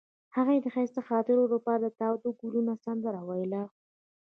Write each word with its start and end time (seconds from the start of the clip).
هغې 0.35 0.55
د 0.61 0.65
ښایسته 0.73 1.01
خاطرو 1.09 1.43
لپاره 1.53 1.83
د 1.87 1.95
تاوده 2.01 2.29
ګلونه 2.39 2.73
سندره 2.83 3.21
ویله. 3.29 3.63